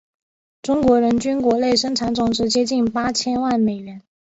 [0.63, 4.01] 中国人均国内生产总值接近八千万美元。